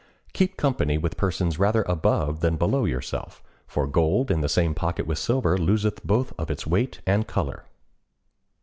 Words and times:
Keep 0.33 0.57
company 0.57 0.97
with 0.97 1.15
persons 1.15 1.59
rather 1.59 1.83
above 1.83 2.39
than 2.39 2.57
below 2.57 2.85
yourself; 2.85 3.43
for 3.67 3.85
gold 3.85 4.31
in 4.31 4.41
the 4.41 4.49
same 4.49 4.73
pocket 4.73 5.05
with 5.05 5.19
silver 5.19 5.55
loseth 5.59 6.03
both 6.03 6.33
of 6.39 6.49
its 6.49 6.65
weight 6.65 7.01
and 7.05 7.27
color. 7.27 7.65